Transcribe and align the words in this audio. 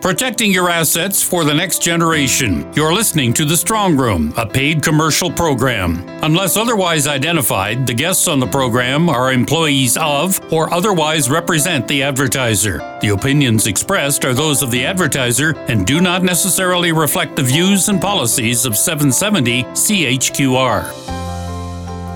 protecting 0.00 0.50
your 0.50 0.70
assets 0.70 1.22
for 1.22 1.44
the 1.44 1.52
next 1.52 1.82
generation. 1.82 2.70
You're 2.74 2.92
listening 2.92 3.32
to 3.34 3.44
The 3.44 3.56
Strong 3.56 3.96
Room, 3.96 4.32
a 4.36 4.46
paid 4.46 4.82
commercial 4.82 5.30
program. 5.30 6.08
Unless 6.22 6.56
otherwise 6.56 7.06
identified, 7.06 7.86
the 7.86 7.94
guests 7.94 8.26
on 8.26 8.40
the 8.40 8.46
program 8.46 9.08
are 9.08 9.32
employees 9.32 9.96
of 9.98 10.40
or 10.52 10.72
otherwise 10.72 11.30
represent 11.30 11.86
the 11.86 12.02
advertiser. 12.02 12.78
The 13.00 13.08
opinions 13.08 13.66
expressed 13.66 14.24
are 14.24 14.34
those 14.34 14.62
of 14.62 14.70
the 14.70 14.86
advertiser 14.86 15.54
and 15.68 15.86
do 15.86 16.00
not 16.00 16.22
necessarily 16.22 16.92
reflect 16.92 17.36
the 17.36 17.42
views 17.42 17.88
and 17.88 18.00
policies 18.00 18.64
of 18.64 18.76
770 18.76 19.64
CHQR. 19.64 21.19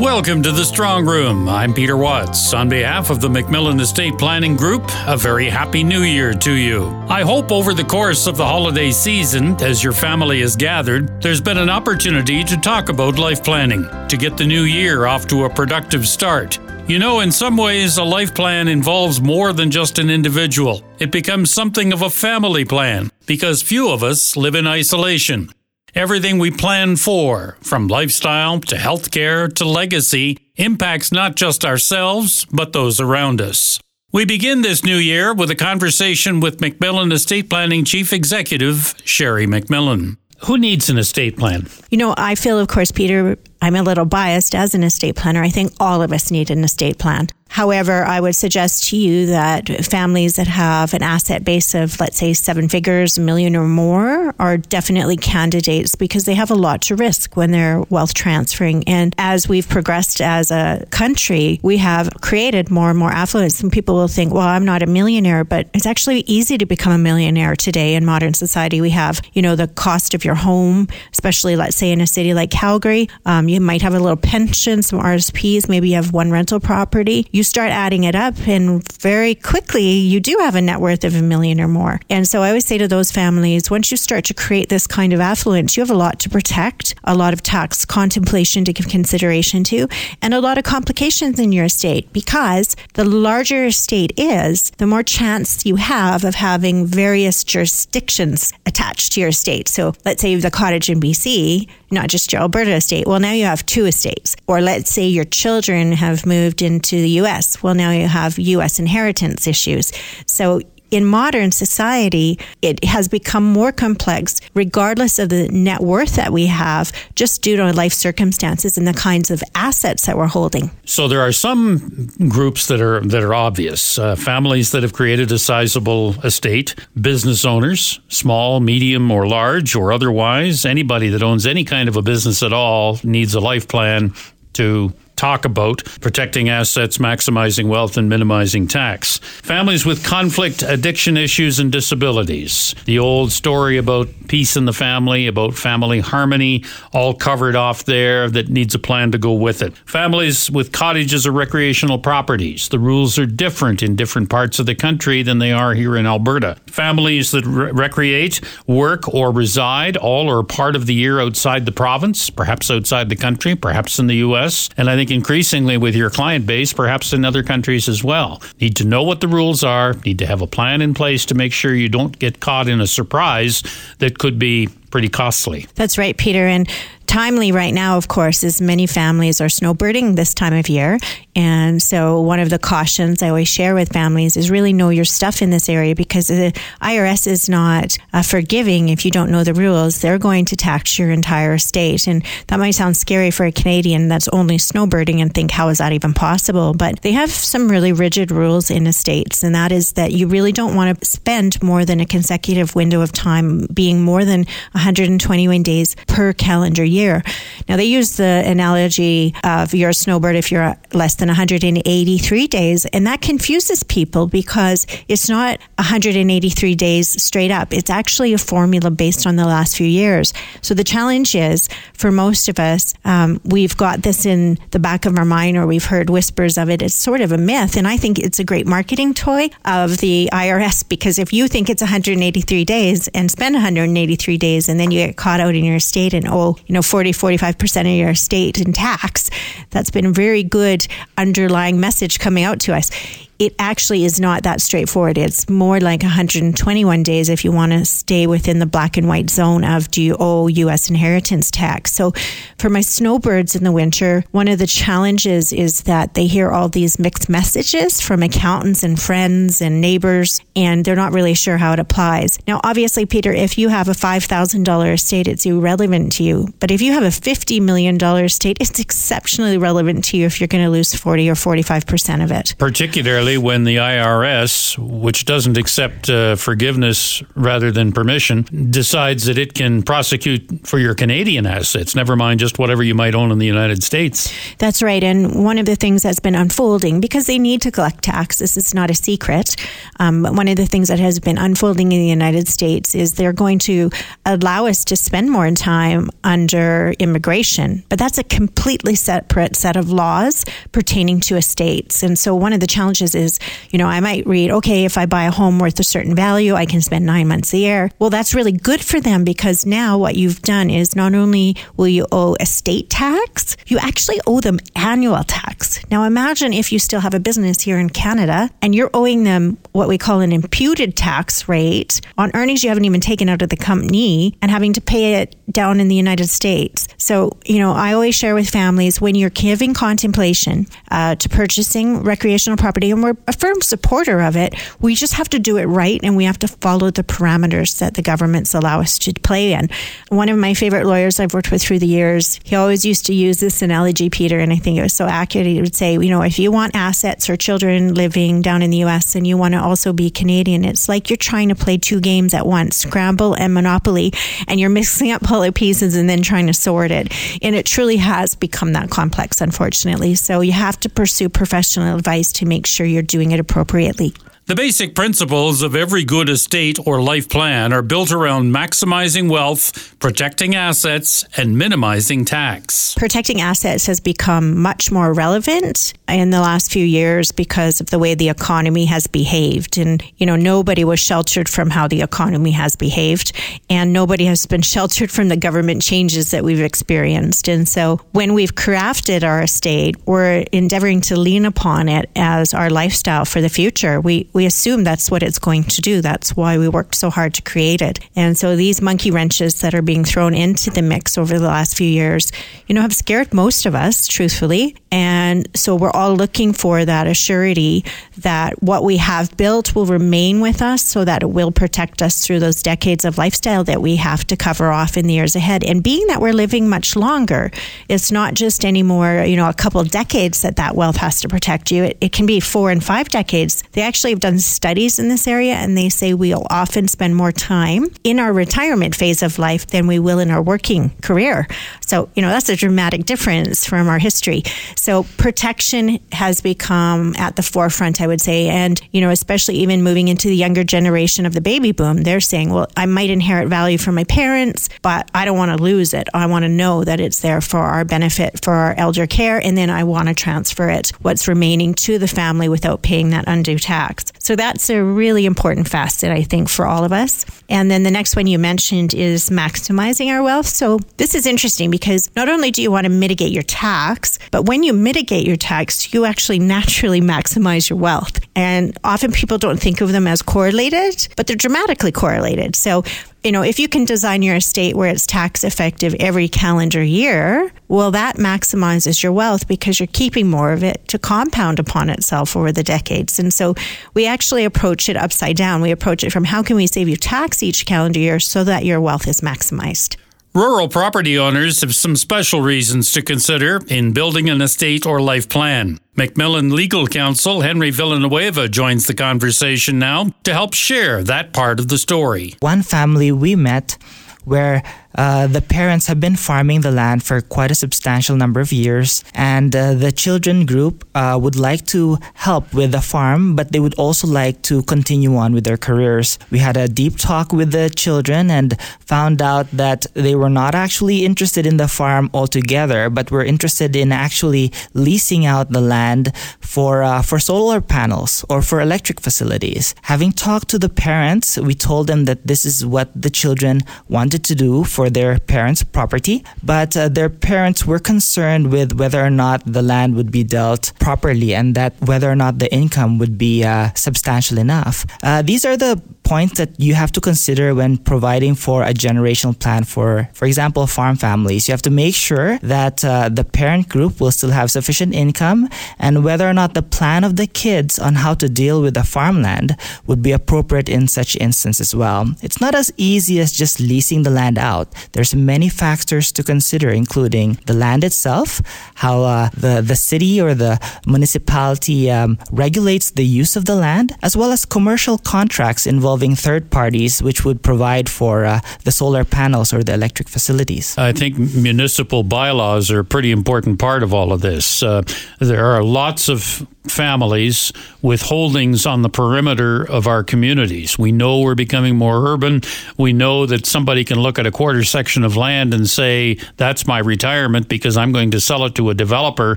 Welcome 0.00 0.42
to 0.42 0.50
the 0.50 0.64
Strong 0.64 1.06
Room. 1.06 1.48
I'm 1.48 1.72
Peter 1.72 1.96
Watts. 1.96 2.52
On 2.52 2.68
behalf 2.68 3.10
of 3.10 3.20
the 3.20 3.28
MacMillan 3.28 3.80
Estate 3.80 4.18
Planning 4.18 4.56
Group, 4.56 4.90
a 5.06 5.16
very 5.16 5.48
happy 5.48 5.84
new 5.84 6.02
year 6.02 6.34
to 6.34 6.52
you. 6.52 6.88
I 7.08 7.22
hope 7.22 7.52
over 7.52 7.74
the 7.74 7.84
course 7.84 8.26
of 8.26 8.36
the 8.36 8.44
holiday 8.44 8.90
season, 8.90 9.54
as 9.62 9.84
your 9.84 9.92
family 9.92 10.40
is 10.40 10.56
gathered, 10.56 11.22
there's 11.22 11.40
been 11.40 11.58
an 11.58 11.70
opportunity 11.70 12.42
to 12.42 12.56
talk 12.56 12.88
about 12.88 13.20
life 13.20 13.44
planning, 13.44 13.86
to 14.08 14.16
get 14.16 14.36
the 14.36 14.44
new 14.44 14.64
year 14.64 15.06
off 15.06 15.28
to 15.28 15.44
a 15.44 15.54
productive 15.54 16.08
start. 16.08 16.58
You 16.88 16.98
know, 16.98 17.20
in 17.20 17.30
some 17.30 17.56
ways, 17.56 17.96
a 17.96 18.04
life 18.04 18.34
plan 18.34 18.66
involves 18.66 19.20
more 19.20 19.52
than 19.52 19.70
just 19.70 20.00
an 20.00 20.10
individual. 20.10 20.82
It 20.98 21.12
becomes 21.12 21.52
something 21.52 21.92
of 21.92 22.02
a 22.02 22.10
family 22.10 22.64
plan 22.64 23.12
because 23.26 23.62
few 23.62 23.90
of 23.90 24.02
us 24.02 24.36
live 24.36 24.56
in 24.56 24.66
isolation. 24.66 25.50
Everything 25.94 26.40
we 26.40 26.50
plan 26.50 26.96
for, 26.96 27.56
from 27.62 27.86
lifestyle 27.86 28.58
to 28.58 28.74
healthcare 28.74 29.52
to 29.54 29.64
legacy, 29.64 30.36
impacts 30.56 31.12
not 31.12 31.36
just 31.36 31.64
ourselves, 31.64 32.46
but 32.46 32.72
those 32.72 32.98
around 32.98 33.40
us. 33.40 33.78
We 34.10 34.24
begin 34.24 34.62
this 34.62 34.82
new 34.82 34.96
year 34.96 35.32
with 35.32 35.52
a 35.52 35.54
conversation 35.54 36.40
with 36.40 36.58
MacMillan 36.58 37.12
Estate 37.12 37.48
Planning 37.48 37.84
Chief 37.84 38.12
Executive 38.12 38.96
Sherri 39.04 39.46
MacMillan. 39.46 40.16
Who 40.46 40.58
needs 40.58 40.90
an 40.90 40.98
estate 40.98 41.38
plan? 41.38 41.68
You 41.90 41.98
know, 41.98 42.12
I 42.18 42.34
feel, 42.34 42.58
of 42.58 42.66
course, 42.66 42.90
Peter, 42.90 43.38
I'm 43.62 43.76
a 43.76 43.82
little 43.82 44.04
biased 44.04 44.56
as 44.56 44.74
an 44.74 44.82
estate 44.82 45.14
planner. 45.14 45.44
I 45.44 45.48
think 45.48 45.72
all 45.78 46.02
of 46.02 46.12
us 46.12 46.32
need 46.32 46.50
an 46.50 46.64
estate 46.64 46.98
plan. 46.98 47.28
However, 47.54 48.04
I 48.04 48.18
would 48.18 48.34
suggest 48.34 48.88
to 48.88 48.96
you 48.96 49.26
that 49.26 49.68
families 49.84 50.34
that 50.34 50.48
have 50.48 50.92
an 50.92 51.04
asset 51.04 51.44
base 51.44 51.72
of, 51.76 52.00
let's 52.00 52.18
say, 52.18 52.32
seven 52.32 52.68
figures, 52.68 53.16
a 53.16 53.20
million 53.20 53.54
or 53.54 53.68
more, 53.68 54.34
are 54.40 54.56
definitely 54.56 55.16
candidates 55.16 55.94
because 55.94 56.24
they 56.24 56.34
have 56.34 56.50
a 56.50 56.56
lot 56.56 56.82
to 56.82 56.96
risk 56.96 57.36
when 57.36 57.52
they're 57.52 57.80
wealth 57.90 58.12
transferring. 58.12 58.82
And 58.88 59.14
as 59.18 59.48
we've 59.48 59.68
progressed 59.68 60.20
as 60.20 60.50
a 60.50 60.84
country, 60.90 61.60
we 61.62 61.76
have 61.76 62.10
created 62.20 62.72
more 62.72 62.90
and 62.90 62.98
more 62.98 63.12
affluence. 63.12 63.60
And 63.60 63.70
people 63.70 63.94
will 63.94 64.08
think, 64.08 64.34
well, 64.34 64.48
I'm 64.48 64.64
not 64.64 64.82
a 64.82 64.86
millionaire, 64.86 65.44
but 65.44 65.68
it's 65.74 65.86
actually 65.86 66.24
easy 66.26 66.58
to 66.58 66.66
become 66.66 66.90
a 66.90 66.98
millionaire 66.98 67.54
today 67.54 67.94
in 67.94 68.04
modern 68.04 68.34
society. 68.34 68.80
We 68.80 68.90
have, 68.90 69.20
you 69.32 69.42
know, 69.42 69.54
the 69.54 69.68
cost 69.68 70.12
of 70.12 70.24
your 70.24 70.34
home, 70.34 70.88
especially, 71.12 71.54
let's 71.54 71.76
say, 71.76 71.92
in 71.92 72.00
a 72.00 72.06
city 72.08 72.34
like 72.34 72.50
Calgary. 72.50 73.08
Um, 73.26 73.48
you 73.48 73.60
might 73.60 73.82
have 73.82 73.94
a 73.94 74.00
little 74.00 74.16
pension, 74.16 74.82
some 74.82 74.98
RSPs, 74.98 75.68
maybe 75.68 75.90
you 75.90 75.94
have 75.94 76.12
one 76.12 76.32
rental 76.32 76.58
property. 76.58 77.28
You 77.30 77.43
start 77.44 77.70
adding 77.70 78.04
it 78.04 78.14
up, 78.14 78.34
and 78.46 78.86
very 79.00 79.34
quickly 79.34 79.84
you 79.84 80.20
do 80.20 80.36
have 80.40 80.54
a 80.54 80.60
net 80.60 80.80
worth 80.80 81.04
of 81.04 81.14
a 81.14 81.22
million 81.22 81.60
or 81.60 81.68
more. 81.68 82.00
And 82.10 82.28
so 82.28 82.42
I 82.42 82.48
always 82.48 82.66
say 82.66 82.78
to 82.78 82.88
those 82.88 83.10
families, 83.10 83.70
once 83.70 83.90
you 83.90 83.96
start 83.96 84.24
to 84.26 84.34
create 84.34 84.68
this 84.68 84.86
kind 84.86 85.12
of 85.12 85.20
affluence, 85.20 85.76
you 85.76 85.80
have 85.80 85.90
a 85.90 85.94
lot 85.94 86.18
to 86.20 86.30
protect, 86.30 86.94
a 87.04 87.14
lot 87.14 87.32
of 87.32 87.42
tax 87.42 87.84
contemplation 87.84 88.64
to 88.64 88.72
give 88.72 88.88
consideration 88.88 89.64
to, 89.64 89.88
and 90.20 90.34
a 90.34 90.40
lot 90.40 90.58
of 90.58 90.64
complications 90.64 91.38
in 91.38 91.52
your 91.52 91.64
estate 91.64 92.12
because 92.12 92.76
the 92.94 93.04
larger 93.04 93.54
your 93.54 93.66
estate 93.66 94.12
is, 94.18 94.70
the 94.78 94.86
more 94.86 95.02
chance 95.02 95.64
you 95.64 95.76
have 95.76 96.24
of 96.24 96.34
having 96.34 96.86
various 96.86 97.44
jurisdictions 97.44 98.52
attached 98.66 99.12
to 99.12 99.20
your 99.20 99.30
estate. 99.30 99.68
So 99.68 99.94
let's 100.04 100.20
say 100.20 100.30
you 100.30 100.36
have 100.36 100.42
the 100.42 100.50
cottage 100.50 100.90
in 100.90 101.00
BC, 101.00 101.68
not 101.90 102.08
just 102.08 102.32
your 102.32 102.42
Alberta 102.42 102.74
estate. 102.74 103.06
Well, 103.06 103.20
now 103.20 103.32
you 103.32 103.44
have 103.44 103.64
two 103.64 103.86
estates. 103.86 104.36
Or 104.46 104.60
let's 104.60 104.90
say 104.90 105.06
your 105.06 105.24
children 105.24 105.92
have 105.92 106.26
moved 106.26 106.60
into 106.60 106.96
the 107.00 107.08
US. 107.24 107.62
Well, 107.62 107.74
now 107.74 107.90
you 107.90 108.08
have 108.08 108.38
US 108.38 108.78
inheritance 108.78 109.46
issues. 109.46 109.92
So 110.26 110.60
in 110.94 111.04
modern 111.04 111.50
society, 111.50 112.38
it 112.62 112.84
has 112.84 113.08
become 113.08 113.42
more 113.42 113.72
complex, 113.72 114.40
regardless 114.54 115.18
of 115.18 115.28
the 115.28 115.48
net 115.48 115.80
worth 115.80 116.14
that 116.14 116.32
we 116.32 116.46
have, 116.46 116.92
just 117.16 117.42
due 117.42 117.56
to 117.56 117.72
life 117.72 117.92
circumstances 117.92 118.78
and 118.78 118.86
the 118.86 118.92
kinds 118.92 119.30
of 119.30 119.42
assets 119.56 120.06
that 120.06 120.16
we're 120.16 120.28
holding. 120.28 120.70
So 120.84 121.08
there 121.08 121.20
are 121.20 121.32
some 121.32 122.08
groups 122.28 122.68
that 122.68 122.80
are 122.80 123.00
that 123.00 123.22
are 123.22 123.34
obvious: 123.34 123.98
uh, 123.98 124.14
families 124.14 124.70
that 124.70 124.82
have 124.82 124.92
created 124.92 125.32
a 125.32 125.38
sizable 125.38 126.14
estate, 126.22 126.76
business 127.00 127.44
owners, 127.44 127.98
small, 128.08 128.60
medium, 128.60 129.10
or 129.10 129.26
large, 129.26 129.74
or 129.74 129.92
otherwise. 129.92 130.64
Anybody 130.64 131.08
that 131.08 131.22
owns 131.22 131.44
any 131.46 131.64
kind 131.64 131.88
of 131.88 131.96
a 131.96 132.02
business 132.02 132.42
at 132.42 132.52
all 132.52 133.00
needs 133.02 133.34
a 133.34 133.40
life 133.40 133.66
plan 133.66 134.14
to 134.52 134.92
talk 135.16 135.44
about 135.44 135.84
protecting 136.00 136.48
assets, 136.48 136.98
maximizing 136.98 137.68
wealth, 137.68 137.96
and 137.96 138.08
minimizing 138.08 138.66
tax. 138.66 139.18
Families 139.18 139.86
with 139.86 140.04
conflict, 140.04 140.62
addiction 140.62 141.16
issues, 141.16 141.58
and 141.58 141.70
disabilities. 141.70 142.74
The 142.84 142.98
old 142.98 143.32
story 143.32 143.76
about 143.76 144.08
peace 144.28 144.56
in 144.56 144.64
the 144.64 144.72
family, 144.72 145.26
about 145.26 145.54
family 145.54 146.00
harmony, 146.00 146.64
all 146.92 147.14
covered 147.14 147.56
off 147.56 147.84
there 147.84 148.28
that 148.30 148.48
needs 148.48 148.74
a 148.74 148.78
plan 148.78 149.12
to 149.12 149.18
go 149.18 149.32
with 149.32 149.62
it. 149.62 149.76
Families 149.86 150.50
with 150.50 150.72
cottages 150.72 151.26
or 151.26 151.32
recreational 151.32 151.98
properties. 151.98 152.68
The 152.68 152.78
rules 152.78 153.18
are 153.18 153.26
different 153.26 153.82
in 153.82 153.96
different 153.96 154.30
parts 154.30 154.58
of 154.58 154.66
the 154.66 154.74
country 154.74 155.22
than 155.22 155.38
they 155.38 155.52
are 155.52 155.74
here 155.74 155.96
in 155.96 156.06
Alberta. 156.06 156.56
Families 156.66 157.30
that 157.30 157.44
re- 157.46 157.70
recreate, 157.70 158.40
work, 158.66 159.12
or 159.12 159.30
reside 159.30 159.96
all 159.96 160.28
or 160.28 160.42
part 160.42 160.76
of 160.76 160.86
the 160.86 160.94
year 160.94 161.20
outside 161.20 161.66
the 161.66 161.72
province, 161.72 162.30
perhaps 162.30 162.70
outside 162.70 163.08
the 163.08 163.16
country, 163.16 163.54
perhaps 163.54 163.98
in 163.98 164.06
the 164.06 164.16
U.S. 164.16 164.70
And 164.76 164.90
I 164.90 164.96
think 164.96 165.03
increasingly 165.10 165.76
with 165.76 165.94
your 165.94 166.10
client 166.10 166.46
base, 166.46 166.72
perhaps 166.72 167.12
in 167.12 167.24
other 167.24 167.42
countries 167.42 167.88
as 167.88 168.04
well. 168.04 168.42
Need 168.60 168.76
to 168.76 168.84
know 168.84 169.02
what 169.02 169.20
the 169.20 169.28
rules 169.28 169.64
are, 169.64 169.94
need 170.04 170.18
to 170.18 170.26
have 170.26 170.42
a 170.42 170.46
plan 170.46 170.82
in 170.82 170.94
place 170.94 171.26
to 171.26 171.34
make 171.34 171.52
sure 171.52 171.74
you 171.74 171.88
don't 171.88 172.18
get 172.18 172.40
caught 172.40 172.68
in 172.68 172.80
a 172.80 172.86
surprise 172.86 173.62
that 173.98 174.18
could 174.18 174.38
be 174.38 174.68
pretty 174.90 175.08
costly. 175.08 175.66
That's 175.74 175.98
right, 175.98 176.16
Peter. 176.16 176.46
And 176.46 176.68
timely 177.06 177.50
right 177.50 177.74
now, 177.74 177.96
of 177.96 178.08
course, 178.08 178.44
is 178.44 178.60
many 178.60 178.86
families 178.86 179.40
are 179.40 179.48
snowbirding 179.48 180.16
this 180.16 180.34
time 180.34 180.54
of 180.54 180.68
year. 180.68 180.98
And 181.36 181.82
so 181.82 182.20
one 182.20 182.38
of 182.38 182.50
the 182.50 182.58
cautions 182.58 183.22
I 183.22 183.28
always 183.28 183.48
share 183.48 183.74
with 183.74 183.92
families 183.92 184.36
is 184.36 184.50
really 184.50 184.72
know 184.72 184.90
your 184.90 185.04
stuff 185.04 185.42
in 185.42 185.50
this 185.50 185.68
area 185.68 185.94
because 185.94 186.28
the 186.28 186.52
IRS 186.80 187.26
is 187.26 187.48
not 187.48 187.96
uh, 188.12 188.22
forgiving 188.22 188.88
if 188.88 189.04
you 189.04 189.10
don't 189.10 189.30
know 189.30 189.42
the 189.42 189.54
rules. 189.54 190.00
They're 190.00 190.18
going 190.18 190.44
to 190.46 190.56
tax 190.56 190.98
your 190.98 191.10
entire 191.10 191.54
estate. 191.54 192.06
And 192.06 192.24
that 192.46 192.58
might 192.58 192.72
sound 192.72 192.96
scary 192.96 193.30
for 193.30 193.46
a 193.46 193.52
Canadian 193.52 194.08
that's 194.08 194.28
only 194.28 194.58
snowbirding 194.58 195.20
and 195.20 195.32
think, 195.34 195.50
how 195.50 195.68
is 195.68 195.78
that 195.78 195.92
even 195.92 196.14
possible? 196.14 196.72
But 196.72 197.02
they 197.02 197.12
have 197.12 197.30
some 197.30 197.68
really 197.68 197.92
rigid 197.92 198.30
rules 198.30 198.70
in 198.70 198.86
estates. 198.86 199.42
And 199.42 199.54
that 199.54 199.72
is 199.72 199.92
that 199.92 200.12
you 200.12 200.28
really 200.28 200.52
don't 200.52 200.76
want 200.76 201.00
to 201.00 201.06
spend 201.06 201.62
more 201.62 201.84
than 201.84 202.00
a 202.00 202.06
consecutive 202.06 202.74
window 202.74 203.00
of 203.00 203.12
time 203.12 203.66
being 203.72 204.02
more 204.02 204.24
than 204.24 204.44
121 204.72 205.62
days 205.62 205.96
per 206.06 206.32
calendar 206.32 206.84
year. 206.84 207.22
Now, 207.68 207.76
they 207.76 207.84
use 207.84 208.16
the 208.16 208.42
analogy 208.46 209.34
of 209.42 209.74
you're 209.74 209.90
a 209.90 209.94
snowbird 209.94 210.36
if 210.36 210.52
you're 210.52 210.76
less 210.92 211.16
than 211.16 211.23
183 211.28 212.46
days, 212.46 212.86
and 212.86 213.06
that 213.06 213.20
confuses 213.20 213.82
people 213.82 214.26
because 214.26 214.86
it's 215.08 215.28
not 215.28 215.58
183 215.78 216.74
days 216.74 217.22
straight 217.22 217.50
up. 217.50 217.72
It's 217.72 217.90
actually 217.90 218.32
a 218.32 218.38
formula 218.38 218.90
based 218.90 219.26
on 219.26 219.36
the 219.36 219.44
last 219.44 219.76
few 219.76 219.86
years. 219.86 220.32
So 220.62 220.74
the 220.74 220.84
challenge 220.84 221.34
is 221.34 221.68
for 221.92 222.10
most 222.10 222.48
of 222.48 222.58
us, 222.58 222.94
um, 223.04 223.40
we've 223.44 223.76
got 223.76 224.02
this 224.02 224.26
in 224.26 224.58
the 224.70 224.78
back 224.78 225.06
of 225.06 225.18
our 225.18 225.24
mind 225.24 225.56
or 225.56 225.66
we've 225.66 225.84
heard 225.84 226.10
whispers 226.10 226.58
of 226.58 226.70
it. 226.70 226.82
It's 226.82 226.94
sort 226.94 227.20
of 227.20 227.32
a 227.32 227.38
myth, 227.38 227.76
and 227.76 227.86
I 227.86 227.96
think 227.96 228.18
it's 228.18 228.38
a 228.38 228.44
great 228.44 228.66
marketing 228.66 229.14
toy 229.14 229.50
of 229.64 229.98
the 229.98 230.28
IRS 230.32 230.88
because 230.88 231.18
if 231.18 231.32
you 231.32 231.48
think 231.48 231.68
it's 231.70 231.82
183 231.82 232.64
days 232.64 233.08
and 233.08 233.30
spend 233.30 233.54
183 233.54 234.38
days 234.38 234.68
and 234.68 234.78
then 234.78 234.90
you 234.90 235.06
get 235.06 235.16
caught 235.16 235.40
out 235.40 235.54
in 235.54 235.64
your 235.64 235.80
state 235.80 236.14
and 236.14 236.26
owe, 236.28 236.56
you 236.66 236.72
know, 236.72 236.82
40, 236.82 237.12
45% 237.12 237.80
of 237.80 237.86
your 237.86 238.14
state 238.14 238.60
in 238.60 238.72
tax. 238.72 239.30
That's 239.70 239.90
been 239.90 240.12
very 240.12 240.42
good 240.42 240.86
underlying 241.16 241.80
message 241.80 242.18
coming 242.18 242.44
out 242.44 242.60
to 242.60 242.74
us 242.74 242.90
it 243.38 243.54
actually 243.58 244.04
is 244.04 244.20
not 244.20 244.44
that 244.44 244.60
straightforward. 244.60 245.18
It's 245.18 245.48
more 245.48 245.80
like 245.80 246.02
121 246.02 247.02
days 247.02 247.28
if 247.28 247.44
you 247.44 247.50
want 247.50 247.72
to 247.72 247.84
stay 247.84 248.26
within 248.26 248.58
the 248.60 248.66
black 248.66 248.96
and 248.96 249.08
white 249.08 249.28
zone 249.28 249.64
of 249.64 249.90
do 249.90 250.02
you 250.02 250.16
owe 250.18 250.46
U.S. 250.46 250.88
inheritance 250.88 251.50
tax. 251.50 251.92
So 251.92 252.12
for 252.58 252.70
my 252.70 252.80
snowbirds 252.80 253.56
in 253.56 253.64
the 253.64 253.72
winter, 253.72 254.24
one 254.30 254.48
of 254.48 254.58
the 254.58 254.66
challenges 254.66 255.52
is 255.52 255.82
that 255.82 256.14
they 256.14 256.26
hear 256.26 256.50
all 256.50 256.68
these 256.68 256.98
mixed 256.98 257.28
messages 257.28 258.00
from 258.00 258.22
accountants 258.22 258.82
and 258.84 259.00
friends 259.00 259.60
and 259.60 259.80
neighbors, 259.80 260.40
and 260.54 260.84
they're 260.84 260.94
not 260.94 261.12
really 261.12 261.34
sure 261.34 261.56
how 261.56 261.72
it 261.72 261.80
applies. 261.80 262.38
Now, 262.46 262.60
obviously, 262.62 263.04
Peter, 263.04 263.32
if 263.32 263.58
you 263.58 263.68
have 263.68 263.88
a 263.88 263.92
$5,000 263.92 264.92
estate, 264.92 265.26
it's 265.26 265.44
irrelevant 265.44 266.12
to 266.12 266.22
you. 266.22 266.48
But 266.60 266.70
if 266.70 266.80
you 266.80 266.92
have 266.92 267.02
a 267.02 267.08
$50 267.08 267.60
million 267.60 268.00
estate, 268.02 268.58
it's 268.60 268.78
exceptionally 268.78 269.58
relevant 269.58 270.04
to 270.06 270.16
you 270.16 270.26
if 270.26 270.40
you're 270.40 270.48
going 270.48 270.64
to 270.64 270.70
lose 270.70 270.94
40 270.94 271.28
or 271.28 271.34
45% 271.34 272.22
of 272.22 272.30
it. 272.30 272.54
Particularly 272.58 273.23
particularly 273.24 273.54
when 273.54 273.64
the 273.64 273.76
IRS, 273.76 274.76
which 274.78 275.24
doesn't 275.24 275.56
accept 275.56 276.10
uh, 276.10 276.36
forgiveness 276.36 277.22
rather 277.34 277.70
than 277.70 277.90
permission, 277.90 278.44
decides 278.70 279.24
that 279.24 279.38
it 279.38 279.54
can 279.54 279.82
prosecute 279.82 280.66
for 280.66 280.78
your 280.78 280.94
Canadian 280.94 281.46
assets, 281.46 281.94
never 281.94 282.16
mind 282.16 282.38
just 282.38 282.58
whatever 282.58 282.82
you 282.82 282.94
might 282.94 283.14
own 283.14 283.32
in 283.32 283.38
the 283.38 283.46
United 283.46 283.82
States. 283.82 284.30
That's 284.58 284.82
right. 284.82 285.02
And 285.02 285.42
one 285.42 285.56
of 285.56 285.64
the 285.64 285.74
things 285.74 286.02
that's 286.02 286.20
been 286.20 286.34
unfolding, 286.34 287.00
because 287.00 287.26
they 287.26 287.38
need 287.38 287.62
to 287.62 287.70
collect 287.70 288.04
taxes, 288.04 288.58
it's 288.58 288.74
not 288.74 288.90
a 288.90 288.94
secret. 288.94 289.56
Um, 289.98 290.24
one 290.24 290.48
of 290.48 290.56
the 290.56 290.66
things 290.66 290.88
that 290.88 290.98
has 290.98 291.18
been 291.18 291.38
unfolding 291.38 291.92
in 291.92 291.98
the 291.98 292.06
United 292.06 292.46
States 292.46 292.94
is 292.94 293.14
they're 293.14 293.32
going 293.32 293.58
to 293.60 293.88
allow 294.26 294.66
us 294.66 294.84
to 294.84 294.96
spend 294.96 295.30
more 295.30 295.50
time 295.52 296.10
under 296.24 296.94
immigration. 296.98 297.84
But 297.88 297.98
that's 297.98 298.18
a 298.18 298.24
completely 298.24 298.94
separate 298.94 299.56
set 299.56 299.76
of 299.76 299.90
laws 299.90 300.44
pertaining 300.72 301.20
to 301.20 301.36
estates. 301.36 302.02
And 302.02 302.18
so 302.18 302.34
one 302.34 302.52
of 302.52 302.60
the 302.60 302.66
challenges 302.66 303.13
is, 303.14 303.38
you 303.70 303.78
know, 303.78 303.86
I 303.86 304.00
might 304.00 304.26
read, 304.26 304.50
okay, 304.50 304.84
if 304.84 304.98
I 304.98 305.06
buy 305.06 305.24
a 305.24 305.30
home 305.30 305.58
worth 305.58 305.78
a 305.80 305.84
certain 305.84 306.14
value, 306.14 306.54
I 306.54 306.66
can 306.66 306.80
spend 306.80 307.06
nine 307.06 307.28
months 307.28 307.52
a 307.52 307.58
year. 307.58 307.90
Well, 307.98 308.10
that's 308.10 308.34
really 308.34 308.52
good 308.52 308.82
for 308.82 309.00
them 309.00 309.24
because 309.24 309.66
now 309.66 309.98
what 309.98 310.14
you've 310.16 310.42
done 310.42 310.70
is 310.70 310.96
not 310.96 311.14
only 311.14 311.56
will 311.76 311.88
you 311.88 312.06
owe 312.12 312.34
estate 312.40 312.90
tax, 312.90 313.56
you 313.66 313.78
actually 313.78 314.20
owe 314.26 314.40
them 314.40 314.58
annual 314.74 315.22
tax. 315.24 315.80
Now 315.90 316.04
imagine 316.04 316.52
if 316.52 316.72
you 316.72 316.78
still 316.78 317.00
have 317.00 317.14
a 317.14 317.20
business 317.20 317.60
here 317.60 317.78
in 317.78 317.90
Canada 317.90 318.50
and 318.62 318.74
you're 318.74 318.90
owing 318.94 319.24
them 319.24 319.58
what 319.72 319.88
we 319.88 319.98
call 319.98 320.20
an 320.20 320.32
imputed 320.32 320.96
tax 320.96 321.48
rate 321.48 322.00
on 322.18 322.30
earnings 322.34 322.62
you 322.62 322.70
haven't 322.70 322.84
even 322.84 323.00
taken 323.00 323.28
out 323.28 323.42
of 323.42 323.48
the 323.48 323.56
company 323.56 324.36
and 324.42 324.50
having 324.50 324.72
to 324.72 324.80
pay 324.80 325.22
it 325.22 325.36
down 325.50 325.80
in 325.80 325.88
the 325.88 325.94
United 325.94 326.28
States. 326.28 326.88
So, 326.96 327.36
you 327.44 327.58
know, 327.58 327.72
I 327.72 327.92
always 327.92 328.14
share 328.14 328.34
with 328.34 328.48
families 328.48 329.00
when 329.00 329.14
you're 329.14 329.30
giving 329.30 329.74
contemplation 329.74 330.66
uh, 330.90 331.14
to 331.16 331.28
purchasing 331.28 332.02
recreational 332.02 332.56
property, 332.56 332.90
and 332.90 333.02
we're 333.04 333.16
a 333.28 333.32
firm 333.32 333.60
supporter 333.60 334.20
of 334.20 334.36
it, 334.36 334.54
we 334.80 334.94
just 334.94 335.14
have 335.14 335.28
to 335.30 335.38
do 335.38 335.56
it 335.58 335.64
right 335.64 336.00
and 336.02 336.16
we 336.16 336.24
have 336.24 336.38
to 336.38 336.48
follow 336.48 336.90
the 336.90 337.04
parameters 337.04 337.78
that 337.78 337.94
the 337.94 338.02
governments 338.02 338.54
allow 338.54 338.80
us 338.80 338.98
to 338.98 339.12
play 339.12 339.52
in. 339.52 339.68
One 340.08 340.28
of 340.28 340.38
my 340.38 340.54
favorite 340.54 340.86
lawyers 340.86 341.20
I've 341.20 341.34
worked 341.34 341.50
with 341.50 341.62
through 341.62 341.78
the 341.80 341.86
years, 341.86 342.40
he 342.44 342.56
always 342.56 342.84
used 342.84 343.06
to 343.06 343.14
use 343.14 343.40
this 343.40 343.62
analogy, 343.62 344.10
Peter, 344.10 344.38
and 344.38 344.52
I 344.52 344.56
think 344.56 344.78
it 344.78 344.82
was 344.82 344.94
so 344.94 345.06
accurate. 345.06 345.46
He 345.46 345.60
would 345.60 345.76
say, 345.76 345.92
you 345.92 346.08
know, 346.08 346.22
if 346.22 346.38
you 346.38 346.50
want 346.50 346.74
assets 346.74 347.28
or 347.28 347.36
children 347.36 347.94
living 347.94 348.42
down 348.42 348.62
in 348.62 348.70
the 348.70 348.84
US 348.84 349.14
and 349.14 349.26
you 349.26 349.36
want 349.36 349.54
to 349.54 349.60
also 349.60 349.92
be 349.92 350.10
Canadian, 350.10 350.64
it's 350.64 350.88
like 350.88 351.10
you're 351.10 351.16
trying 351.16 351.50
to 351.50 351.54
play 351.54 351.76
two 351.76 352.00
games 352.00 352.34
at 352.34 352.46
once, 352.46 352.76
Scrabble 352.76 353.34
and 353.34 353.52
Monopoly, 353.52 354.12
and 354.48 354.58
you're 354.58 354.70
mixing 354.70 355.10
up 355.10 355.30
all 355.30 355.42
the 355.42 355.52
pieces 355.52 355.94
and 355.94 356.08
then 356.08 356.22
trying 356.22 356.46
to 356.46 356.54
sort 356.54 356.90
it. 356.90 357.12
And 357.42 357.54
it 357.54 357.66
truly 357.66 357.98
has 357.98 358.34
become 358.34 358.72
that 358.72 358.90
complex, 358.90 359.40
unfortunately. 359.40 360.14
So 360.14 360.40
you 360.40 360.52
have 360.52 360.80
to 360.80 360.88
pursue 360.88 361.28
professional 361.28 361.96
advice 361.96 362.32
to 362.32 362.46
make 362.46 362.66
sure 362.66 362.86
you're 362.94 363.02
doing 363.02 363.32
it 363.32 363.40
appropriately. 363.40 364.14
The 364.46 364.54
basic 364.54 364.94
principles 364.94 365.62
of 365.62 365.74
every 365.74 366.04
good 366.04 366.28
estate 366.28 366.78
or 366.86 367.00
life 367.00 367.30
plan 367.30 367.72
are 367.72 367.80
built 367.80 368.12
around 368.12 368.52
maximizing 368.52 369.30
wealth, 369.30 369.98
protecting 370.00 370.54
assets, 370.54 371.24
and 371.34 371.56
minimizing 371.56 372.26
tax. 372.26 372.94
Protecting 372.94 373.40
assets 373.40 373.86
has 373.86 374.00
become 374.00 374.60
much 374.60 374.92
more 374.92 375.14
relevant 375.14 375.94
in 376.08 376.28
the 376.28 376.42
last 376.42 376.70
few 376.70 376.84
years 376.84 377.32
because 377.32 377.80
of 377.80 377.88
the 377.88 377.98
way 377.98 378.14
the 378.14 378.28
economy 378.28 378.84
has 378.84 379.06
behaved. 379.06 379.78
And, 379.78 380.02
you 380.18 380.26
know, 380.26 380.36
nobody 380.36 380.84
was 380.84 381.00
sheltered 381.00 381.48
from 381.48 381.70
how 381.70 381.88
the 381.88 382.02
economy 382.02 382.50
has 382.50 382.76
behaved, 382.76 383.32
and 383.70 383.94
nobody 383.94 384.26
has 384.26 384.44
been 384.44 384.60
sheltered 384.74 385.10
from 385.10 385.30
the 385.30 385.38
government 385.38 385.80
changes 385.80 386.32
that 386.32 386.44
we've 386.44 386.60
experienced. 386.60 387.48
And 387.48 387.66
so 387.66 387.98
when 388.12 388.34
we've 388.34 388.54
crafted 388.54 389.24
our 389.24 389.44
estate, 389.44 389.96
we're 390.04 390.44
endeavoring 390.52 391.00
to 391.02 391.18
lean 391.18 391.46
upon 391.46 391.88
it 391.88 392.10
as 392.14 392.52
our 392.52 392.68
lifestyle 392.68 393.24
for 393.24 393.40
the 393.40 393.48
future. 393.48 394.02
We, 394.02 394.28
we 394.34 394.46
assume 394.46 394.84
that's 394.84 395.10
what 395.10 395.22
it's 395.22 395.38
going 395.38 395.64
to 395.64 395.80
do. 395.80 396.02
That's 396.02 396.36
why 396.36 396.58
we 396.58 396.68
worked 396.68 396.96
so 396.96 397.08
hard 397.08 397.34
to 397.34 397.42
create 397.42 397.80
it. 397.80 398.00
And 398.16 398.36
so 398.36 398.56
these 398.56 398.82
monkey 398.82 399.10
wrenches 399.10 399.60
that 399.60 399.74
are 399.74 399.82
being 399.82 400.04
thrown 400.04 400.34
into 400.34 400.70
the 400.70 400.82
mix 400.82 401.16
over 401.16 401.38
the 401.38 401.46
last 401.46 401.76
few 401.76 401.86
years, 401.86 402.32
you 402.66 402.74
know, 402.74 402.82
have 402.82 402.94
scared 402.94 403.32
most 403.32 403.64
of 403.64 403.74
us, 403.76 404.08
truthfully. 404.08 404.76
And 404.90 405.48
so 405.56 405.76
we're 405.76 405.92
all 405.92 406.14
looking 406.14 406.52
for 406.52 406.84
that 406.84 407.06
assurity 407.06 407.86
that 408.18 408.60
what 408.62 408.82
we 408.82 408.96
have 408.96 409.36
built 409.36 409.74
will 409.74 409.86
remain 409.86 410.40
with 410.40 410.62
us 410.62 410.82
so 410.82 411.04
that 411.04 411.22
it 411.22 411.30
will 411.30 411.52
protect 411.52 412.02
us 412.02 412.26
through 412.26 412.40
those 412.40 412.62
decades 412.62 413.04
of 413.04 413.18
lifestyle 413.18 413.62
that 413.64 413.80
we 413.80 413.96
have 413.96 414.24
to 414.26 414.36
cover 414.36 414.70
off 414.70 414.96
in 414.96 415.06
the 415.06 415.14
years 415.14 415.36
ahead. 415.36 415.62
And 415.62 415.82
being 415.82 416.06
that 416.08 416.20
we're 416.20 416.32
living 416.32 416.68
much 416.68 416.96
longer, 416.96 417.52
it's 417.88 418.10
not 418.10 418.34
just 418.34 418.64
anymore, 418.64 419.24
you 419.26 419.36
know, 419.36 419.48
a 419.48 419.54
couple 419.54 419.82
decades 419.84 420.42
that 420.42 420.56
that 420.56 420.74
wealth 420.74 420.96
has 420.96 421.20
to 421.20 421.28
protect 421.28 421.70
you. 421.70 421.84
It, 421.84 421.98
it 422.00 422.12
can 422.12 422.26
be 422.26 422.40
four 422.40 422.70
and 422.70 422.82
five 422.82 423.08
decades. 423.08 423.62
They 423.72 423.82
actually 423.82 424.10
have 424.10 424.23
done 424.24 424.38
studies 424.38 424.98
in 424.98 425.10
this 425.10 425.28
area 425.28 425.52
and 425.52 425.76
they 425.76 425.90
say 425.90 426.14
we'll 426.14 426.46
often 426.48 426.88
spend 426.88 427.14
more 427.14 427.30
time 427.30 427.86
in 428.04 428.18
our 428.18 428.32
retirement 428.32 428.94
phase 428.94 429.22
of 429.22 429.38
life 429.38 429.66
than 429.66 429.86
we 429.86 429.98
will 429.98 430.18
in 430.18 430.30
our 430.30 430.40
working 430.40 430.88
career. 431.02 431.46
So, 431.82 432.08
you 432.14 432.22
know, 432.22 432.30
that's 432.30 432.48
a 432.48 432.56
dramatic 432.56 433.04
difference 433.04 433.66
from 433.66 433.86
our 433.86 433.98
history. 433.98 434.42
So, 434.76 435.02
protection 435.18 435.98
has 436.12 436.40
become 436.40 437.14
at 437.18 437.36
the 437.36 437.42
forefront, 437.42 438.00
I 438.00 438.06
would 438.06 438.22
say. 438.22 438.48
And, 438.48 438.80
you 438.92 439.02
know, 439.02 439.10
especially 439.10 439.56
even 439.56 439.82
moving 439.82 440.08
into 440.08 440.28
the 440.28 440.36
younger 440.36 440.64
generation 440.64 441.26
of 441.26 441.34
the 441.34 441.42
baby 441.42 441.72
boom, 441.72 441.98
they're 441.98 442.22
saying, 442.22 442.48
well, 442.48 442.68
I 442.78 442.86
might 442.86 443.10
inherit 443.10 443.48
value 443.48 443.76
from 443.76 443.94
my 443.94 444.04
parents, 444.04 444.70
but 444.80 445.10
I 445.14 445.26
don't 445.26 445.36
want 445.36 445.54
to 445.54 445.62
lose 445.62 445.92
it. 445.92 446.08
I 446.14 446.24
want 446.24 446.44
to 446.44 446.48
know 446.48 446.82
that 446.82 446.98
it's 446.98 447.20
there 447.20 447.42
for 447.42 447.58
our 447.58 447.84
benefit, 447.84 448.42
for 448.42 448.54
our 448.54 448.74
elder 448.78 449.06
care, 449.06 449.36
and 449.44 449.54
then 449.54 449.68
I 449.68 449.84
want 449.84 450.08
to 450.08 450.14
transfer 450.14 450.70
it, 450.70 450.92
what's 451.02 451.28
remaining 451.28 451.74
to 451.74 451.98
the 451.98 452.08
family 452.08 452.48
without 452.48 452.80
paying 452.80 453.10
that 453.10 453.26
undue 453.26 453.58
tax. 453.58 454.13
So 454.18 454.36
that's 454.36 454.70
a 454.70 454.82
really 454.82 455.26
important 455.26 455.68
facet, 455.68 456.10
I 456.10 456.22
think, 456.22 456.48
for 456.48 456.66
all 456.66 456.84
of 456.84 456.92
us. 456.92 457.26
And 457.48 457.70
then 457.70 457.82
the 457.82 457.90
next 457.90 458.16
one 458.16 458.26
you 458.26 458.38
mentioned 458.38 458.94
is 458.94 459.28
maximizing 459.28 460.10
our 460.10 460.22
wealth. 460.22 460.46
So 460.46 460.78
this 460.96 461.14
is 461.14 461.26
interesting 461.26 461.70
because 461.70 462.10
not 462.16 462.28
only 462.28 462.50
do 462.50 462.62
you 462.62 462.70
want 462.70 462.84
to 462.84 462.90
mitigate 462.90 463.32
your 463.32 463.42
tax, 463.42 464.18
but 464.30 464.46
when 464.46 464.62
you 464.62 464.72
mitigate 464.72 465.26
your 465.26 465.36
tax, 465.36 465.92
you 465.92 466.06
actually 466.06 466.38
naturally 466.38 467.00
maximize 467.00 467.68
your 467.68 467.78
wealth. 467.78 468.18
And 468.34 468.76
often 468.82 469.12
people 469.12 469.36
don't 469.36 469.60
think 469.60 469.80
of 469.80 469.92
them 469.92 470.06
as 470.06 470.22
correlated, 470.22 471.08
but 471.16 471.26
they're 471.26 471.36
dramatically 471.36 471.92
correlated. 471.92 472.56
So 472.56 472.82
you 473.24 473.32
know, 473.32 473.42
if 473.42 473.58
you 473.58 473.68
can 473.68 473.86
design 473.86 474.22
your 474.22 474.36
estate 474.36 474.76
where 474.76 474.90
it's 474.90 475.06
tax 475.06 475.44
effective 475.44 475.94
every 475.98 476.28
calendar 476.28 476.82
year, 476.82 477.50
well, 477.68 477.90
that 477.90 478.16
maximizes 478.16 479.02
your 479.02 479.12
wealth 479.12 479.48
because 479.48 479.80
you're 479.80 479.86
keeping 479.86 480.28
more 480.28 480.52
of 480.52 480.62
it 480.62 480.86
to 480.88 480.98
compound 480.98 481.58
upon 481.58 481.88
itself 481.88 482.36
over 482.36 482.52
the 482.52 482.62
decades. 482.62 483.18
And 483.18 483.32
so 483.32 483.54
we 483.94 484.06
actually 484.06 484.44
approach 484.44 484.90
it 484.90 484.96
upside 484.96 485.36
down. 485.36 485.62
We 485.62 485.70
approach 485.70 486.04
it 486.04 486.12
from 486.12 486.24
how 486.24 486.42
can 486.42 486.56
we 486.56 486.66
save 486.66 486.86
you 486.86 486.96
tax 486.96 487.42
each 487.42 487.64
calendar 487.64 487.98
year 487.98 488.20
so 488.20 488.44
that 488.44 488.66
your 488.66 488.78
wealth 488.78 489.08
is 489.08 489.22
maximized. 489.22 489.96
Rural 490.36 490.66
property 490.66 491.16
owners 491.16 491.60
have 491.60 491.76
some 491.76 491.94
special 491.94 492.40
reasons 492.40 492.90
to 492.90 493.02
consider 493.02 493.60
in 493.68 493.92
building 493.92 494.28
an 494.28 494.42
estate 494.42 494.84
or 494.84 495.00
life 495.00 495.28
plan. 495.28 495.78
MacMillan 495.96 496.50
legal 496.50 496.88
counsel 496.88 497.42
Henry 497.42 497.70
Villanueva 497.70 498.48
joins 498.48 498.88
the 498.88 498.94
conversation 498.94 499.78
now 499.78 500.10
to 500.24 500.32
help 500.32 500.52
share 500.52 501.04
that 501.04 501.32
part 501.32 501.60
of 501.60 501.68
the 501.68 501.78
story. 501.78 502.34
One 502.40 502.62
family 502.62 503.12
we 503.12 503.36
met 503.36 503.78
where 504.24 504.64
uh, 504.94 505.26
the 505.26 505.40
parents 505.42 505.86
have 505.86 506.00
been 506.00 506.16
farming 506.16 506.60
the 506.60 506.70
land 506.70 507.02
for 507.02 507.20
quite 507.20 507.50
a 507.50 507.54
substantial 507.54 508.16
number 508.16 508.40
of 508.40 508.52
years, 508.52 509.04
and 509.14 509.54
uh, 509.54 509.74
the 509.74 509.92
children 509.92 510.46
group 510.46 510.86
uh, 510.94 511.18
would 511.20 511.36
like 511.36 511.66
to 511.66 511.98
help 512.14 512.52
with 512.54 512.72
the 512.72 512.80
farm, 512.80 513.34
but 513.34 513.52
they 513.52 513.60
would 513.60 513.74
also 513.74 514.06
like 514.06 514.42
to 514.42 514.62
continue 514.62 515.16
on 515.16 515.32
with 515.32 515.44
their 515.44 515.56
careers. 515.56 516.18
We 516.30 516.38
had 516.38 516.56
a 516.56 516.68
deep 516.68 516.96
talk 516.96 517.32
with 517.32 517.50
the 517.50 517.70
children 517.70 518.30
and 518.30 518.60
found 518.80 519.20
out 519.20 519.50
that 519.52 519.86
they 519.94 520.14
were 520.14 520.30
not 520.30 520.54
actually 520.54 521.04
interested 521.04 521.46
in 521.46 521.56
the 521.56 521.68
farm 521.68 522.10
altogether, 522.14 522.88
but 522.90 523.10
were 523.10 523.24
interested 523.24 523.74
in 523.76 523.92
actually 523.92 524.52
leasing 524.72 525.26
out 525.26 525.50
the 525.50 525.60
land 525.60 526.12
for 526.40 526.82
uh, 526.82 527.02
for 527.02 527.18
solar 527.18 527.60
panels 527.60 528.24
or 528.28 528.42
for 528.42 528.60
electric 528.60 529.00
facilities. 529.00 529.74
Having 529.82 530.12
talked 530.12 530.48
to 530.48 530.58
the 530.58 530.68
parents, 530.68 531.36
we 531.38 531.54
told 531.54 531.86
them 531.86 532.04
that 532.04 532.26
this 532.26 532.44
is 532.44 532.64
what 532.64 532.90
the 532.94 533.10
children 533.10 533.62
wanted 533.88 534.22
to 534.24 534.34
do 534.34 534.64
for 534.64 534.83
for 534.84 534.90
their 534.90 535.18
parents' 535.18 535.64
property, 535.64 536.22
but 536.42 536.76
uh, 536.76 536.90
their 536.90 537.08
parents 537.08 537.64
were 537.64 537.78
concerned 537.78 538.52
with 538.52 538.78
whether 538.78 539.00
or 539.00 539.08
not 539.08 539.40
the 539.46 539.62
land 539.62 539.96
would 539.96 540.10
be 540.10 540.22
dealt 540.22 540.72
properly 540.78 541.34
and 541.34 541.54
that 541.54 541.72
whether 541.80 542.10
or 542.10 542.14
not 542.14 542.38
the 542.38 542.52
income 542.52 542.98
would 542.98 543.16
be 543.16 543.42
uh, 543.42 543.72
substantial 543.74 544.36
enough. 544.36 544.84
Uh, 545.02 545.22
these 545.22 545.46
are 545.46 545.56
the 545.56 545.80
points 546.04 546.38
that 546.38 546.58
you 546.58 546.74
have 546.74 546.92
to 546.92 547.00
consider 547.00 547.54
when 547.54 547.78
providing 547.78 548.34
for 548.34 548.62
a 548.62 548.72
generational 548.72 549.38
plan 549.38 549.64
for, 549.64 550.08
for 550.12 550.26
example, 550.26 550.66
farm 550.66 550.96
families. 550.96 551.48
You 551.48 551.52
have 551.52 551.62
to 551.62 551.70
make 551.70 551.94
sure 551.94 552.38
that 552.38 552.84
uh, 552.84 553.08
the 553.08 553.24
parent 553.24 553.68
group 553.68 554.00
will 554.00 554.12
still 554.12 554.30
have 554.30 554.50
sufficient 554.50 554.94
income 554.94 555.48
and 555.78 556.04
whether 556.04 556.28
or 556.28 556.34
not 556.34 556.54
the 556.54 556.62
plan 556.62 557.04
of 557.04 557.16
the 557.16 557.26
kids 557.26 557.78
on 557.78 557.94
how 557.96 558.14
to 558.14 558.28
deal 558.28 558.60
with 558.62 558.74
the 558.74 558.84
farmland 558.84 559.56
would 559.86 560.02
be 560.02 560.12
appropriate 560.12 560.68
in 560.68 560.86
such 560.86 561.16
instance 561.16 561.60
as 561.60 561.74
well. 561.74 562.14
It's 562.22 562.40
not 562.40 562.54
as 562.54 562.72
easy 562.76 563.18
as 563.20 563.32
just 563.32 563.58
leasing 563.58 564.02
the 564.02 564.10
land 564.10 564.38
out. 564.38 564.68
There's 564.92 565.14
many 565.14 565.48
factors 565.48 566.12
to 566.12 566.22
consider, 566.22 566.70
including 566.70 567.38
the 567.46 567.54
land 567.54 567.82
itself, 567.84 568.40
how 568.74 569.02
uh, 569.02 569.30
the, 569.36 569.62
the 569.62 569.76
city 569.76 570.20
or 570.20 570.34
the 570.34 570.60
municipality 570.86 571.90
um, 571.90 572.18
regulates 572.30 572.90
the 572.90 573.04
use 573.04 573.36
of 573.36 573.46
the 573.46 573.54
land, 573.54 573.96
as 574.02 574.16
well 574.16 574.30
as 574.32 574.44
commercial 574.44 574.98
contracts 574.98 575.66
involving 575.94 576.16
third 576.16 576.50
parties, 576.50 577.00
which 577.02 577.24
would 577.24 577.40
provide 577.40 577.88
for 577.88 578.24
uh, 578.24 578.40
the 578.64 578.72
solar 578.72 579.04
panels 579.04 579.52
or 579.52 579.62
the 579.62 579.72
electric 579.72 580.08
facilities. 580.08 580.76
I 580.76 580.92
think 580.92 581.16
municipal 581.18 582.02
bylaws 582.02 582.68
are 582.72 582.80
a 582.80 582.84
pretty 582.84 583.12
important 583.12 583.60
part 583.60 583.84
of 583.84 583.94
all 583.94 584.12
of 584.12 584.20
this. 584.20 584.62
Uh, 584.62 584.82
there 585.20 585.46
are 585.46 585.62
lots 585.62 586.08
of 586.08 586.44
families 586.66 587.52
with 587.82 588.02
holdings 588.02 588.66
on 588.66 588.82
the 588.82 588.88
perimeter 588.88 589.64
of 589.70 589.86
our 589.86 590.02
communities. 590.02 590.78
We 590.78 590.90
know 590.90 591.20
we're 591.20 591.36
becoming 591.36 591.76
more 591.76 592.08
urban. 592.08 592.40
We 592.76 592.92
know 592.92 593.26
that 593.26 593.46
somebody 593.46 593.84
can 593.84 594.00
look 594.00 594.18
at 594.18 594.26
a 594.26 594.30
quarter 594.30 594.64
section 594.64 595.04
of 595.04 595.16
land 595.16 595.54
and 595.54 595.68
say, 595.68 596.18
that's 596.36 596.66
my 596.66 596.78
retirement 596.78 597.48
because 597.48 597.76
I'm 597.76 597.92
going 597.92 598.10
to 598.12 598.20
sell 598.20 598.44
it 598.46 598.54
to 598.54 598.70
a 598.70 598.74
developer 598.74 599.36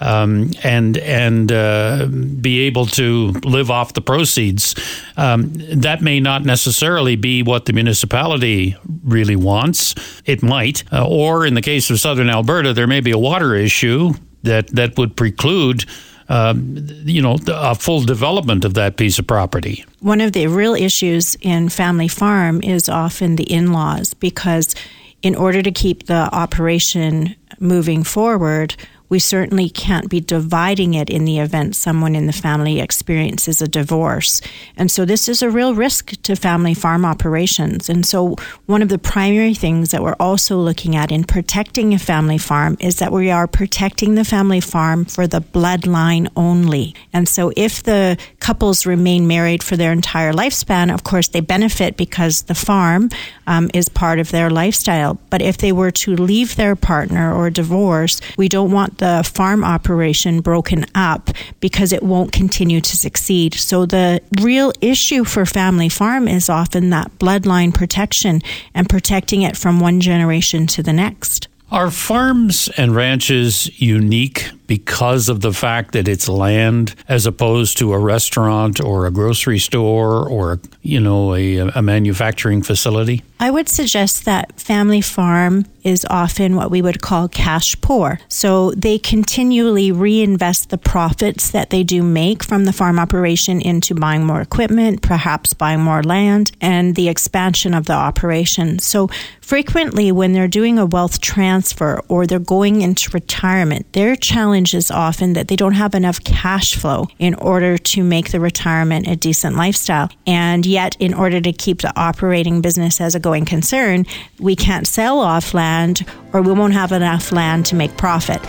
um, 0.00 0.50
and 0.62 0.96
and 0.98 1.52
uh, 1.52 2.06
be 2.06 2.60
able 2.60 2.86
to 2.86 3.28
live 3.44 3.70
off 3.70 3.94
the 3.94 4.00
proceeds. 4.00 4.74
Um, 5.16 5.52
that 5.54 6.02
may 6.02 6.20
not 6.20 6.44
necessarily 6.44 7.16
be 7.16 7.42
what 7.42 7.66
the 7.66 7.72
municipality 7.72 8.76
really 9.04 9.36
wants. 9.36 9.94
It 10.24 10.42
might, 10.42 10.84
uh, 10.92 11.06
or 11.06 11.46
in 11.46 11.54
the 11.54 11.62
case 11.62 11.90
of 11.90 12.00
southern 12.00 12.30
Alberta, 12.30 12.72
there 12.72 12.86
may 12.86 13.00
be 13.00 13.10
a 13.10 13.18
water 13.18 13.54
issue 13.54 14.14
that 14.42 14.68
that 14.68 14.96
would 14.96 15.16
preclude 15.16 15.84
um, 16.28 16.76
you 17.04 17.22
know, 17.22 17.38
a 17.46 17.74
full 17.74 18.02
development 18.02 18.64
of 18.64 18.74
that 18.74 18.96
piece 18.96 19.18
of 19.18 19.26
property. 19.26 19.84
One 20.00 20.20
of 20.20 20.32
the 20.32 20.46
real 20.46 20.74
issues 20.74 21.36
in 21.40 21.70
family 21.70 22.08
farm 22.08 22.60
is 22.62 22.88
often 22.88 23.36
the 23.36 23.50
in 23.50 23.72
laws 23.72 24.14
because, 24.14 24.74
in 25.22 25.34
order 25.34 25.62
to 25.62 25.70
keep 25.70 26.06
the 26.06 26.28
operation 26.32 27.34
moving 27.60 28.04
forward, 28.04 28.76
we 29.08 29.18
certainly 29.18 29.68
can't 29.68 30.08
be 30.08 30.20
dividing 30.20 30.94
it 30.94 31.08
in 31.10 31.24
the 31.24 31.38
event 31.38 31.74
someone 31.74 32.14
in 32.14 32.26
the 32.26 32.32
family 32.32 32.80
experiences 32.80 33.62
a 33.62 33.68
divorce. 33.68 34.40
And 34.76 34.90
so 34.90 35.04
this 35.04 35.28
is 35.28 35.42
a 35.42 35.50
real 35.50 35.74
risk 35.74 36.20
to 36.22 36.36
family 36.36 36.74
farm 36.74 37.04
operations. 37.04 37.88
And 37.88 38.04
so 38.04 38.36
one 38.66 38.82
of 38.82 38.88
the 38.88 38.98
primary 38.98 39.54
things 39.54 39.90
that 39.90 40.02
we're 40.02 40.16
also 40.20 40.58
looking 40.58 40.96
at 40.96 41.10
in 41.10 41.24
protecting 41.24 41.94
a 41.94 41.98
family 41.98 42.38
farm 42.38 42.76
is 42.80 42.96
that 42.96 43.12
we 43.12 43.30
are 43.30 43.46
protecting 43.46 44.14
the 44.14 44.24
family 44.24 44.60
farm 44.60 45.04
for 45.04 45.26
the 45.26 45.40
bloodline 45.40 46.28
only. 46.36 46.94
And 47.12 47.28
so 47.28 47.52
if 47.56 47.82
the 47.82 48.18
couples 48.48 48.86
remain 48.86 49.26
married 49.26 49.62
for 49.62 49.76
their 49.76 49.92
entire 49.92 50.32
lifespan, 50.32 50.90
of 50.90 51.04
course 51.04 51.28
they 51.28 51.40
benefit 51.40 51.98
because 51.98 52.44
the 52.44 52.54
farm 52.54 53.10
um, 53.46 53.70
is 53.74 53.90
part 53.90 54.18
of 54.18 54.30
their 54.30 54.48
lifestyle. 54.48 55.18
But 55.28 55.42
if 55.42 55.58
they 55.58 55.70
were 55.70 55.90
to 55.90 56.16
leave 56.16 56.56
their 56.56 56.74
partner 56.74 57.30
or 57.30 57.50
divorce, 57.50 58.22
we 58.38 58.48
don't 58.48 58.72
want 58.72 58.96
the 58.98 59.22
farm 59.22 59.62
operation 59.64 60.40
broken 60.40 60.86
up 60.94 61.28
because 61.60 61.92
it 61.92 62.02
won't 62.02 62.32
continue 62.32 62.80
to 62.80 62.96
succeed. 62.96 63.52
So 63.52 63.84
the 63.84 64.22
real 64.40 64.72
issue 64.80 65.24
for 65.24 65.44
family 65.44 65.90
farm 65.90 66.26
is 66.26 66.48
often 66.48 66.88
that 66.88 67.18
bloodline 67.18 67.74
protection 67.74 68.40
and 68.72 68.88
protecting 68.88 69.42
it 69.42 69.58
from 69.58 69.78
one 69.78 70.00
generation 70.00 70.66
to 70.68 70.82
the 70.82 70.94
next. 70.94 71.48
Are 71.70 71.90
farms 71.90 72.70
and 72.78 72.96
ranches 72.96 73.78
unique 73.78 74.48
because 74.68 75.28
of 75.28 75.40
the 75.40 75.52
fact 75.52 75.92
that 75.92 76.06
it's 76.06 76.28
land 76.28 76.94
as 77.08 77.26
opposed 77.26 77.78
to 77.78 77.92
a 77.92 77.98
restaurant 77.98 78.80
or 78.80 79.06
a 79.06 79.10
grocery 79.10 79.58
store 79.58 80.28
or 80.28 80.60
you 80.82 81.00
know 81.00 81.34
a, 81.34 81.56
a 81.58 81.82
manufacturing 81.82 82.62
facility? 82.62 83.24
I 83.40 83.50
would 83.50 83.68
suggest 83.68 84.24
that 84.24 84.60
family 84.60 85.00
farm 85.00 85.64
is 85.84 86.04
often 86.10 86.56
what 86.56 86.70
we 86.70 86.82
would 86.82 87.00
call 87.00 87.28
cash 87.28 87.80
poor. 87.80 88.18
So 88.28 88.72
they 88.72 88.98
continually 88.98 89.92
reinvest 89.92 90.70
the 90.70 90.78
profits 90.78 91.50
that 91.52 91.70
they 91.70 91.82
do 91.82 92.02
make 92.02 92.42
from 92.44 92.64
the 92.64 92.72
farm 92.72 92.98
operation 92.98 93.60
into 93.60 93.94
buying 93.94 94.24
more 94.24 94.40
equipment, 94.40 95.02
perhaps 95.02 95.54
buying 95.54 95.80
more 95.80 96.02
land, 96.02 96.50
and 96.60 96.94
the 96.94 97.08
expansion 97.08 97.74
of 97.74 97.86
the 97.86 97.94
operation. 97.94 98.80
So 98.80 99.08
frequently, 99.40 100.12
when 100.12 100.32
they're 100.32 100.48
doing 100.48 100.78
a 100.78 100.86
wealth 100.86 101.20
transfer 101.20 102.00
or 102.08 102.26
they're 102.26 102.38
going 102.38 102.82
into 102.82 103.10
retirement, 103.12 103.90
their 103.92 104.16
challenge 104.58 104.74
is 104.74 104.90
often 104.90 105.34
that 105.34 105.46
they 105.46 105.56
don't 105.56 105.74
have 105.74 105.94
enough 105.94 106.22
cash 106.24 106.74
flow 106.74 107.06
in 107.18 107.34
order 107.34 107.78
to 107.78 108.02
make 108.02 108.30
the 108.30 108.40
retirement 108.40 109.06
a 109.06 109.14
decent 109.14 109.56
lifestyle. 109.56 110.10
And 110.26 110.66
yet, 110.66 110.96
in 110.98 111.14
order 111.14 111.40
to 111.40 111.52
keep 111.52 111.80
the 111.80 111.92
operating 111.96 112.60
business 112.60 113.00
as 113.00 113.14
a 113.14 113.20
going 113.20 113.44
concern, 113.44 114.04
we 114.40 114.56
can't 114.56 114.86
sell 114.86 115.20
off 115.20 115.54
land 115.54 116.04
or 116.32 116.42
we 116.42 116.52
won't 116.52 116.72
have 116.72 116.92
enough 116.92 117.30
land 117.30 117.66
to 117.66 117.76
make 117.76 117.96
profit. 117.96 118.44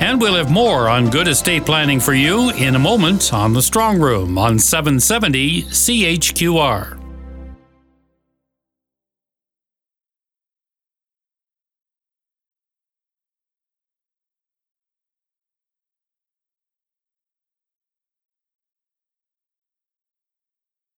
And 0.00 0.20
we'll 0.20 0.34
have 0.34 0.50
more 0.50 0.88
on 0.88 1.10
good 1.10 1.28
estate 1.28 1.64
planning 1.64 2.00
for 2.00 2.14
you 2.14 2.50
in 2.50 2.74
a 2.74 2.80
moment 2.80 3.32
on 3.32 3.52
the 3.52 3.62
Strong 3.62 4.00
Room 4.00 4.38
on 4.38 4.58
770 4.58 5.62
CHQR. 5.62 7.01